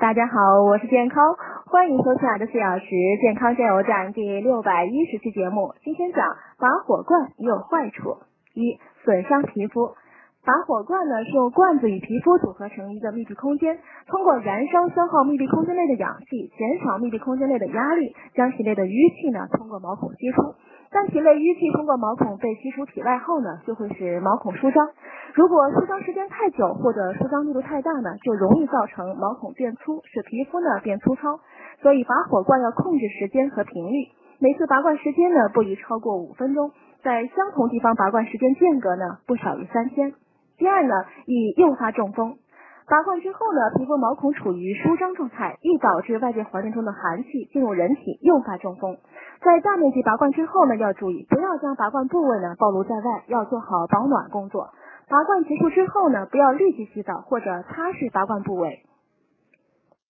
[0.00, 2.86] 大家好，我是健康，欢迎收听二十四小时
[3.20, 5.74] 健康加油站第六百一十期节目。
[5.84, 6.24] 今天讲
[6.58, 8.16] 拔火罐也有坏处，
[8.54, 9.92] 一损伤皮肤。
[10.42, 20.54] 拔火罐呢是用罐子与皮肤组合成一个密闭空间，通过燃烧消耗密闭空间内的氧气，减少密闭空间内的压力，将体内的淤气呢通过毛孔吸出。
[20.92, 24.90] 但体内淤气通过毛孔被吸出体外后呢，就会使毛孔舒张。
[25.34, 31.38] 如果舒张时间太久或者舒张力度太大呢，就容易造成毛孔变粗，使皮肤呢变粗糙。
[31.80, 34.08] 所以拔火罐要控制时间和频率，
[34.40, 36.72] 每次拔罐时间呢不宜超过五分钟，
[37.04, 40.12] 在相同地方拔罐时间间隔呢不少于三天。
[40.58, 42.36] 第二呢，易诱发中风。
[42.88, 48.98] 拔罐之后呢，皮肤毛孔处于舒张状态，易导致外界环境中的寒气进入人体，诱发中风。
[49.42, 54.68] 在大面积拔罐之后呢，要注意不要将拔罐部位呢暴露在外，要做好保暖工作。
[55.08, 58.84] 拔罐结束之后呢，不要立即洗澡或者擦拭拔罐部位。